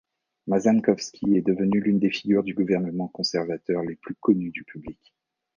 [0.47, 5.13] Mazankowski est devenu l'une des figures du gouvernement conservateur les plus connues du public.